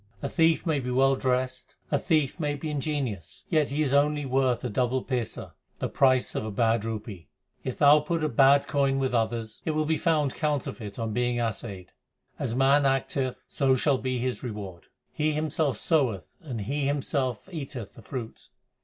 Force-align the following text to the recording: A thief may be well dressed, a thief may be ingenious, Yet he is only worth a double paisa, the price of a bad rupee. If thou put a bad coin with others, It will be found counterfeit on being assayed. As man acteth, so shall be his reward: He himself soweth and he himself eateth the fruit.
A 0.23 0.29
thief 0.29 0.65
may 0.65 0.79
be 0.79 0.89
well 0.89 1.15
dressed, 1.15 1.75
a 1.91 1.99
thief 1.99 2.39
may 2.39 2.55
be 2.55 2.71
ingenious, 2.71 3.43
Yet 3.51 3.69
he 3.69 3.83
is 3.83 3.93
only 3.93 4.25
worth 4.25 4.63
a 4.63 4.69
double 4.71 5.03
paisa, 5.05 5.51
the 5.77 5.89
price 5.89 6.33
of 6.33 6.43
a 6.43 6.49
bad 6.49 6.83
rupee. 6.83 7.27
If 7.63 7.77
thou 7.77 7.99
put 7.99 8.23
a 8.23 8.27
bad 8.27 8.65
coin 8.65 8.97
with 8.97 9.13
others, 9.13 9.61
It 9.63 9.75
will 9.75 9.85
be 9.85 9.99
found 9.99 10.33
counterfeit 10.33 10.97
on 10.97 11.13
being 11.13 11.39
assayed. 11.39 11.91
As 12.39 12.55
man 12.55 12.83
acteth, 12.87 13.35
so 13.47 13.75
shall 13.75 13.99
be 13.99 14.17
his 14.17 14.41
reward: 14.41 14.87
He 15.13 15.33
himself 15.33 15.77
soweth 15.77 16.25
and 16.41 16.61
he 16.61 16.87
himself 16.87 17.47
eateth 17.51 17.93
the 17.93 18.01
fruit. 18.01 18.49